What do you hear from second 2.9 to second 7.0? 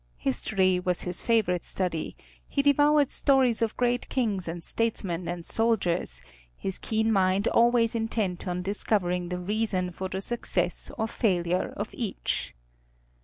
stories of great kings and statesmen and soldiers, his